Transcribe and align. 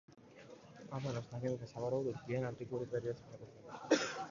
აბანოს 0.99 1.27
ნაგებობა 1.33 1.69
სავარაუდოდ 1.75 2.19
გვიან 2.25 2.49
ანტიკური 2.51 2.91
პერიოდს 2.97 3.25
მიეკუთვნება. 3.29 4.05